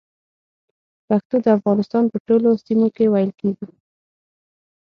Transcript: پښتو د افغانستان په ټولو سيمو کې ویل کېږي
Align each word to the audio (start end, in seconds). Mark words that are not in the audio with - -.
پښتو 1.07 1.35
د 1.43 1.47
افغانستان 1.57 2.03
په 2.11 2.17
ټولو 2.27 2.49
سيمو 2.65 2.87
کې 2.95 3.05
ویل 3.13 3.31
کېږي 3.39 3.67